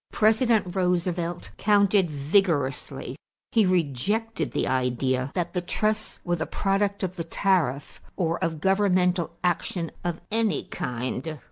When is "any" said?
10.31-10.63